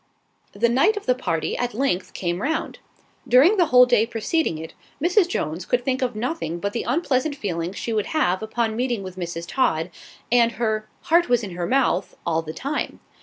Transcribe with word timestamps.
The 0.53 0.67
night 0.67 0.97
of 0.97 1.05
the 1.05 1.13
party 1.13 1.55
at 1.55 1.75
length 1.75 2.13
came 2.15 2.41
round. 2.41 2.79
During 3.27 3.57
the 3.57 3.67
whole 3.67 3.85
day 3.85 4.07
preceding 4.07 4.57
it, 4.57 4.73
Mrs. 4.99 5.27
Jones 5.29 5.63
could 5.63 5.85
think 5.85 6.01
of 6.01 6.15
nothing 6.15 6.57
but 6.59 6.73
the 6.73 6.81
unpleasant 6.81 7.35
feelings 7.35 7.75
she 7.77 7.93
would 7.93 8.07
have 8.07 8.41
upon 8.41 8.75
meeting 8.75 9.03
with 9.03 9.15
Mrs. 9.15 9.45
Todd, 9.47 9.91
and 10.31 10.53
her 10.53 10.87
"heart 11.01 11.29
was 11.29 11.43
in 11.43 11.51
her 11.51 11.67
mouth" 11.67 12.17
all 12.25 12.41
the 12.41 12.51
time. 12.51 12.99